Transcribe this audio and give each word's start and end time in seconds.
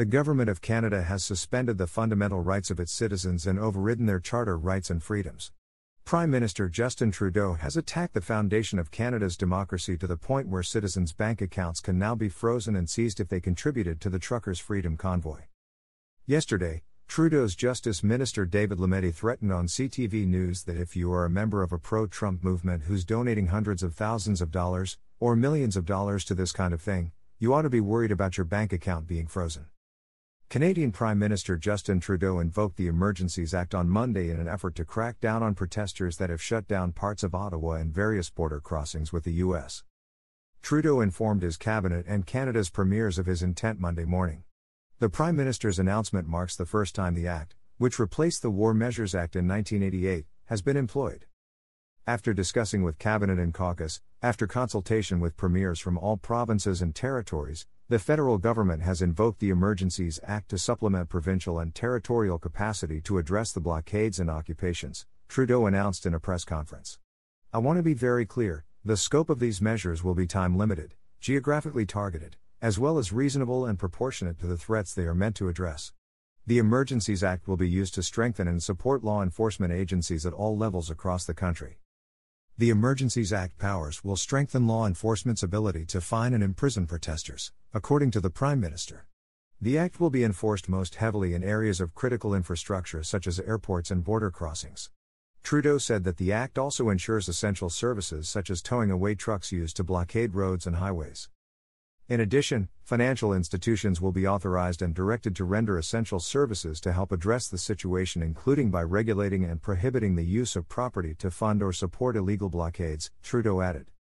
The 0.00 0.06
Government 0.06 0.48
of 0.48 0.62
Canada 0.62 1.02
has 1.02 1.22
suspended 1.22 1.76
the 1.76 1.86
fundamental 1.86 2.40
rights 2.40 2.70
of 2.70 2.80
its 2.80 2.90
citizens 2.90 3.46
and 3.46 3.58
overridden 3.58 4.06
their 4.06 4.18
charter 4.18 4.56
rights 4.56 4.88
and 4.88 5.02
freedoms. 5.02 5.52
Prime 6.06 6.30
Minister 6.30 6.70
Justin 6.70 7.10
Trudeau 7.10 7.52
has 7.52 7.76
attacked 7.76 8.14
the 8.14 8.22
foundation 8.22 8.78
of 8.78 8.90
Canada's 8.90 9.36
democracy 9.36 9.98
to 9.98 10.06
the 10.06 10.16
point 10.16 10.48
where 10.48 10.62
citizens' 10.62 11.12
bank 11.12 11.42
accounts 11.42 11.80
can 11.80 11.98
now 11.98 12.14
be 12.14 12.30
frozen 12.30 12.76
and 12.76 12.88
seized 12.88 13.20
if 13.20 13.28
they 13.28 13.42
contributed 13.42 14.00
to 14.00 14.08
the 14.08 14.18
truckers' 14.18 14.58
freedom 14.58 14.96
convoy. 14.96 15.40
Yesterday, 16.24 16.80
Trudeau's 17.06 17.54
Justice 17.54 18.02
Minister 18.02 18.46
David 18.46 18.78
Lametti 18.78 19.14
threatened 19.14 19.52
on 19.52 19.66
CTV 19.66 20.26
News 20.26 20.62
that 20.62 20.78
if 20.78 20.96
you 20.96 21.12
are 21.12 21.26
a 21.26 21.28
member 21.28 21.62
of 21.62 21.72
a 21.72 21.78
pro 21.78 22.06
Trump 22.06 22.42
movement 22.42 22.84
who's 22.84 23.04
donating 23.04 23.48
hundreds 23.48 23.82
of 23.82 23.94
thousands 23.94 24.40
of 24.40 24.50
dollars, 24.50 24.96
or 25.18 25.36
millions 25.36 25.76
of 25.76 25.84
dollars 25.84 26.24
to 26.24 26.34
this 26.34 26.52
kind 26.52 26.72
of 26.72 26.80
thing, 26.80 27.12
you 27.38 27.52
ought 27.52 27.62
to 27.62 27.68
be 27.68 27.80
worried 27.80 28.10
about 28.10 28.38
your 28.38 28.46
bank 28.46 28.72
account 28.72 29.06
being 29.06 29.26
frozen. 29.26 29.66
Canadian 30.50 30.90
Prime 30.90 31.16
Minister 31.16 31.56
Justin 31.56 32.00
Trudeau 32.00 32.40
invoked 32.40 32.76
the 32.76 32.88
Emergencies 32.88 33.54
Act 33.54 33.72
on 33.72 33.88
Monday 33.88 34.30
in 34.30 34.40
an 34.40 34.48
effort 34.48 34.74
to 34.74 34.84
crack 34.84 35.20
down 35.20 35.44
on 35.44 35.54
protesters 35.54 36.16
that 36.16 36.28
have 36.28 36.42
shut 36.42 36.66
down 36.66 36.90
parts 36.90 37.22
of 37.22 37.36
Ottawa 37.36 37.74
and 37.74 37.94
various 37.94 38.30
border 38.30 38.58
crossings 38.58 39.12
with 39.12 39.22
the 39.22 39.34
U.S. 39.34 39.84
Trudeau 40.60 41.00
informed 41.00 41.42
his 41.42 41.56
cabinet 41.56 42.04
and 42.08 42.26
Canada's 42.26 42.68
premiers 42.68 43.16
of 43.16 43.26
his 43.26 43.44
intent 43.44 43.78
Monday 43.78 44.04
morning. 44.04 44.42
The 44.98 45.08
Prime 45.08 45.36
Minister's 45.36 45.78
announcement 45.78 46.26
marks 46.26 46.56
the 46.56 46.66
first 46.66 46.96
time 46.96 47.14
the 47.14 47.28
Act, 47.28 47.54
which 47.78 48.00
replaced 48.00 48.42
the 48.42 48.50
War 48.50 48.74
Measures 48.74 49.14
Act 49.14 49.36
in 49.36 49.46
1988, 49.46 50.26
has 50.46 50.62
been 50.62 50.76
employed. 50.76 51.26
After 52.08 52.34
discussing 52.34 52.82
with 52.82 52.98
Cabinet 52.98 53.38
and 53.38 53.54
caucus, 53.54 54.00
after 54.20 54.48
consultation 54.48 55.20
with 55.20 55.36
premiers 55.36 55.78
from 55.78 55.96
all 55.96 56.16
provinces 56.16 56.82
and 56.82 56.92
territories, 56.92 57.66
the 57.90 57.98
federal 57.98 58.38
government 58.38 58.80
has 58.80 59.02
invoked 59.02 59.40
the 59.40 59.50
Emergencies 59.50 60.20
Act 60.22 60.48
to 60.48 60.56
supplement 60.56 61.08
provincial 61.08 61.58
and 61.58 61.74
territorial 61.74 62.38
capacity 62.38 63.00
to 63.00 63.18
address 63.18 63.50
the 63.50 63.58
blockades 63.58 64.20
and 64.20 64.30
occupations, 64.30 65.06
Trudeau 65.26 65.66
announced 65.66 66.06
in 66.06 66.14
a 66.14 66.20
press 66.20 66.44
conference. 66.44 67.00
I 67.52 67.58
want 67.58 67.80
to 67.80 67.82
be 67.82 67.94
very 67.94 68.24
clear 68.24 68.64
the 68.84 68.96
scope 68.96 69.28
of 69.28 69.40
these 69.40 69.60
measures 69.60 70.04
will 70.04 70.14
be 70.14 70.28
time 70.28 70.56
limited, 70.56 70.94
geographically 71.20 71.84
targeted, 71.84 72.36
as 72.62 72.78
well 72.78 72.96
as 72.96 73.12
reasonable 73.12 73.66
and 73.66 73.76
proportionate 73.76 74.38
to 74.38 74.46
the 74.46 74.56
threats 74.56 74.94
they 74.94 75.06
are 75.06 75.12
meant 75.12 75.34
to 75.34 75.48
address. 75.48 75.92
The 76.46 76.58
Emergencies 76.58 77.24
Act 77.24 77.48
will 77.48 77.56
be 77.56 77.68
used 77.68 77.94
to 77.94 78.04
strengthen 78.04 78.46
and 78.46 78.62
support 78.62 79.02
law 79.02 79.20
enforcement 79.20 79.72
agencies 79.72 80.24
at 80.24 80.32
all 80.32 80.56
levels 80.56 80.90
across 80.90 81.24
the 81.24 81.34
country. 81.34 81.80
The 82.60 82.68
Emergencies 82.68 83.32
Act 83.32 83.56
powers 83.56 84.04
will 84.04 84.16
strengthen 84.16 84.66
law 84.66 84.86
enforcement's 84.86 85.42
ability 85.42 85.86
to 85.86 86.00
fine 86.02 86.34
and 86.34 86.44
imprison 86.44 86.86
protesters, 86.86 87.52
according 87.72 88.10
to 88.10 88.20
the 88.20 88.28
Prime 88.28 88.60
Minister. 88.60 89.06
The 89.62 89.78
Act 89.78 89.98
will 89.98 90.10
be 90.10 90.24
enforced 90.24 90.68
most 90.68 90.96
heavily 90.96 91.32
in 91.32 91.42
areas 91.42 91.80
of 91.80 91.94
critical 91.94 92.34
infrastructure 92.34 93.02
such 93.02 93.26
as 93.26 93.40
airports 93.40 93.90
and 93.90 94.04
border 94.04 94.30
crossings. 94.30 94.90
Trudeau 95.42 95.78
said 95.78 96.04
that 96.04 96.18
the 96.18 96.32
Act 96.32 96.58
also 96.58 96.90
ensures 96.90 97.30
essential 97.30 97.70
services 97.70 98.28
such 98.28 98.50
as 98.50 98.60
towing 98.60 98.90
away 98.90 99.14
trucks 99.14 99.50
used 99.50 99.78
to 99.78 99.82
blockade 99.82 100.34
roads 100.34 100.66
and 100.66 100.76
highways. 100.76 101.30
In 102.10 102.18
addition, 102.18 102.68
financial 102.82 103.32
institutions 103.32 104.00
will 104.00 104.10
be 104.10 104.26
authorized 104.26 104.82
and 104.82 104.92
directed 104.92 105.36
to 105.36 105.44
render 105.44 105.78
essential 105.78 106.18
services 106.18 106.80
to 106.80 106.92
help 106.92 107.12
address 107.12 107.46
the 107.46 107.56
situation, 107.56 108.20
including 108.20 108.68
by 108.68 108.82
regulating 108.82 109.44
and 109.44 109.62
prohibiting 109.62 110.16
the 110.16 110.24
use 110.24 110.56
of 110.56 110.68
property 110.68 111.14
to 111.20 111.30
fund 111.30 111.62
or 111.62 111.72
support 111.72 112.16
illegal 112.16 112.48
blockades, 112.48 113.12
Trudeau 113.22 113.60
added. 113.60 113.92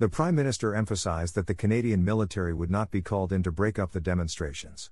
The 0.00 0.08
Prime 0.08 0.34
Minister 0.34 0.74
emphasized 0.74 1.36
that 1.36 1.46
the 1.46 1.54
Canadian 1.54 2.04
military 2.04 2.52
would 2.52 2.72
not 2.72 2.90
be 2.90 3.02
called 3.02 3.32
in 3.32 3.44
to 3.44 3.52
break 3.52 3.78
up 3.78 3.92
the 3.92 4.00
demonstrations. 4.00 4.90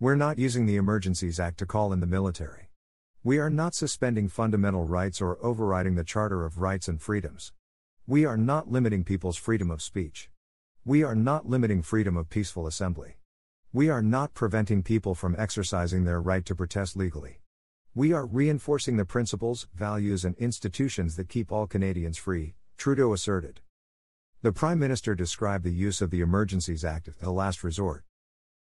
We're 0.00 0.14
not 0.14 0.38
using 0.38 0.64
the 0.64 0.76
Emergencies 0.76 1.38
Act 1.38 1.58
to 1.58 1.66
call 1.66 1.92
in 1.92 2.00
the 2.00 2.06
military. 2.06 2.70
We 3.22 3.36
are 3.36 3.50
not 3.50 3.74
suspending 3.74 4.28
fundamental 4.28 4.86
rights 4.86 5.20
or 5.20 5.36
overriding 5.44 5.96
the 5.96 6.04
Charter 6.04 6.46
of 6.46 6.62
Rights 6.62 6.88
and 6.88 6.98
Freedoms. 6.98 7.52
We 8.06 8.24
are 8.24 8.38
not 8.38 8.72
limiting 8.72 9.04
people's 9.04 9.36
freedom 9.36 9.70
of 9.70 9.82
speech. 9.82 10.30
We 10.88 11.02
are 11.02 11.14
not 11.14 11.46
limiting 11.46 11.82
freedom 11.82 12.16
of 12.16 12.30
peaceful 12.30 12.66
assembly. 12.66 13.18
We 13.74 13.90
are 13.90 14.00
not 14.00 14.32
preventing 14.32 14.82
people 14.82 15.14
from 15.14 15.36
exercising 15.36 16.04
their 16.04 16.18
right 16.18 16.42
to 16.46 16.54
protest 16.54 16.96
legally. 16.96 17.42
We 17.94 18.14
are 18.14 18.24
reinforcing 18.24 18.96
the 18.96 19.04
principles, 19.04 19.68
values, 19.74 20.24
and 20.24 20.34
institutions 20.36 21.16
that 21.16 21.28
keep 21.28 21.52
all 21.52 21.66
Canadians 21.66 22.16
free, 22.16 22.54
Trudeau 22.78 23.12
asserted. 23.12 23.60
The 24.40 24.50
Prime 24.50 24.78
Minister 24.78 25.14
described 25.14 25.62
the 25.62 25.74
use 25.74 26.00
of 26.00 26.10
the 26.10 26.22
Emergencies 26.22 26.86
Act 26.86 27.08
as 27.08 27.16
a 27.20 27.30
last 27.30 27.62
resort. 27.62 28.04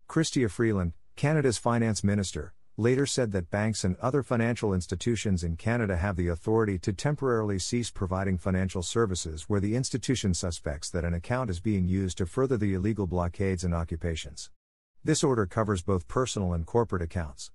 Chrystia 0.07 0.49
Freeland, 0.49 0.93
Canada's 1.17 1.57
Finance 1.57 2.01
Minister, 2.01 2.53
later 2.77 3.05
said 3.05 3.31
that 3.31 3.49
banks 3.49 3.85
and 3.85 3.95
other 3.97 4.21
financial 4.21 4.73
institutions 4.73 5.43
in 5.43 5.55
Canada 5.55 5.95
have 5.95 6.17
the 6.17 6.27
authority 6.27 6.77
to 6.77 6.91
temporarily 6.91 7.57
cease 7.57 7.89
providing 7.89 8.37
financial 8.37 8.83
services 8.83 9.45
where 9.47 9.61
the 9.61 9.75
institution 9.75 10.33
suspects 10.33 10.89
that 10.89 11.05
an 11.05 11.13
account 11.13 11.49
is 11.49 11.61
being 11.61 11.87
used 11.87 12.17
to 12.17 12.25
further 12.25 12.57
the 12.57 12.73
illegal 12.73 13.07
blockades 13.07 13.63
and 13.63 13.73
occupations. 13.73 14.49
This 15.05 15.23
order 15.23 15.45
covers 15.45 15.83
both 15.83 16.09
personal 16.09 16.51
and 16.51 16.65
corporate 16.65 17.01
accounts. 17.01 17.51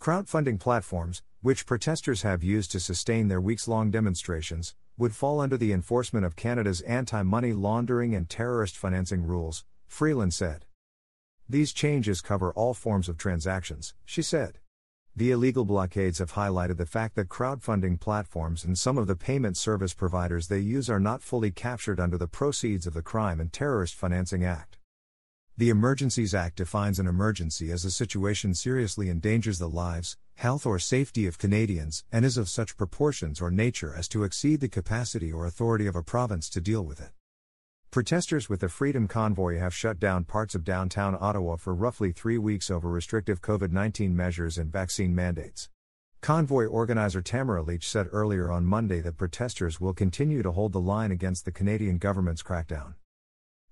Crowdfunding 0.00 0.60
platforms, 0.60 1.22
which 1.40 1.66
protesters 1.66 2.22
have 2.22 2.44
used 2.44 2.70
to 2.70 2.78
sustain 2.78 3.26
their 3.26 3.40
weeks 3.40 3.66
long 3.66 3.90
demonstrations, 3.90 4.76
would 4.96 5.14
fall 5.14 5.40
under 5.40 5.56
the 5.56 5.72
enforcement 5.72 6.24
of 6.24 6.36
Canada's 6.36 6.82
anti 6.82 7.22
money 7.22 7.52
laundering 7.52 8.14
and 8.14 8.28
terrorist 8.28 8.76
financing 8.76 9.24
rules, 9.24 9.64
Freeland 9.88 10.32
said. 10.32 10.66
These 11.48 11.72
changes 11.72 12.20
cover 12.20 12.50
all 12.52 12.74
forms 12.74 13.08
of 13.08 13.16
transactions, 13.16 13.94
she 14.04 14.20
said. 14.20 14.58
The 15.14 15.30
illegal 15.30 15.64
blockades 15.64 16.18
have 16.18 16.32
highlighted 16.32 16.76
the 16.76 16.86
fact 16.86 17.14
that 17.14 17.28
crowdfunding 17.28 18.00
platforms 18.00 18.64
and 18.64 18.76
some 18.76 18.98
of 18.98 19.06
the 19.06 19.16
payment 19.16 19.56
service 19.56 19.94
providers 19.94 20.48
they 20.48 20.58
use 20.58 20.90
are 20.90 21.00
not 21.00 21.22
fully 21.22 21.52
captured 21.52 22.00
under 22.00 22.18
the 22.18 22.26
proceeds 22.26 22.86
of 22.86 22.94
the 22.94 23.00
Crime 23.00 23.40
and 23.40 23.52
Terrorist 23.52 23.94
Financing 23.94 24.44
Act. 24.44 24.76
The 25.56 25.70
Emergencies 25.70 26.34
Act 26.34 26.56
defines 26.56 26.98
an 26.98 27.06
emergency 27.06 27.70
as 27.70 27.84
a 27.86 27.90
situation 27.90 28.52
seriously 28.52 29.08
endangers 29.08 29.58
the 29.58 29.70
lives, 29.70 30.18
health, 30.34 30.66
or 30.66 30.78
safety 30.78 31.26
of 31.26 31.38
Canadians 31.38 32.04
and 32.12 32.26
is 32.26 32.36
of 32.36 32.50
such 32.50 32.76
proportions 32.76 33.40
or 33.40 33.50
nature 33.50 33.94
as 33.96 34.08
to 34.08 34.24
exceed 34.24 34.60
the 34.60 34.68
capacity 34.68 35.32
or 35.32 35.46
authority 35.46 35.86
of 35.86 35.96
a 35.96 36.02
province 36.02 36.50
to 36.50 36.60
deal 36.60 36.82
with 36.84 37.00
it. 37.00 37.15
Protesters 37.96 38.50
with 38.50 38.60
the 38.60 38.68
Freedom 38.68 39.08
Convoy 39.08 39.56
have 39.58 39.72
shut 39.72 39.98
down 39.98 40.24
parts 40.24 40.54
of 40.54 40.64
downtown 40.64 41.16
Ottawa 41.18 41.56
for 41.56 41.74
roughly 41.74 42.12
three 42.12 42.36
weeks 42.36 42.70
over 42.70 42.90
restrictive 42.90 43.40
COVID 43.40 43.72
19 43.72 44.14
measures 44.14 44.58
and 44.58 44.70
vaccine 44.70 45.14
mandates. 45.14 45.70
Convoy 46.20 46.66
organizer 46.66 47.22
Tamara 47.22 47.62
Lich 47.62 47.88
said 47.88 48.08
earlier 48.12 48.52
on 48.52 48.66
Monday 48.66 49.00
that 49.00 49.16
protesters 49.16 49.80
will 49.80 49.94
continue 49.94 50.42
to 50.42 50.52
hold 50.52 50.74
the 50.74 50.78
line 50.78 51.10
against 51.10 51.46
the 51.46 51.50
Canadian 51.50 51.96
government's 51.96 52.42
crackdown. 52.42 52.96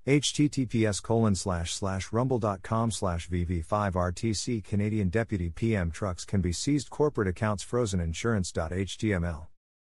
https 0.06 1.02
colon 1.02 1.34
slash 1.34 1.74
slash 1.74 2.10
rumble.com 2.10 2.90
slash 2.90 3.28
vv5rtc 3.28 4.64
Canadian 4.64 5.10
Deputy 5.10 5.50
PM 5.50 5.90
trucks 5.90 6.24
can 6.24 6.40
be 6.40 6.50
seized 6.50 6.88
corporate 6.88 7.28
accounts 7.28 7.62
frozen 7.62 8.00
insurance.html 8.00 9.48